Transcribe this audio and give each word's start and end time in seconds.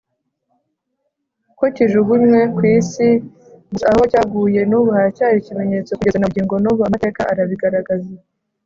ko 1.57 1.63
kijugunywe 1.75 2.39
ku 2.55 2.61
isi 2.77 3.07
gusa 3.69 3.85
aho 3.91 4.01
cyaguye 4.11 4.61
nubu 4.69 4.89
haracyari 4.97 5.35
ikimenyetso 5.39 5.91
kugeza 5.97 6.17
nabungo 6.21 6.55
nubu 6.63 6.81
amateka 6.87 7.21
arabigaragaza. 7.33 8.11